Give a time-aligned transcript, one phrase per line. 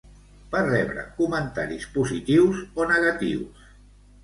[0.53, 3.71] Va rebre comentaris positius o negatius?